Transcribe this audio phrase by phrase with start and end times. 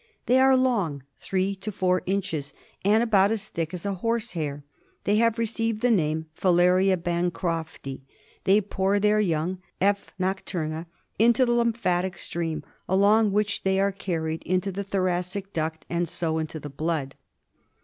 [0.25, 4.63] They are long— three to four inches— and about as thick as a horse hair.
[5.03, 8.01] They have received the name Filaria bancrofti.
[8.45, 10.87] They pour their young— F, nocturna—
[11.19, 16.39] into the lymphatic stream, ialong which they are carried into the thoracic duct, and so
[16.39, 17.13] into the blood.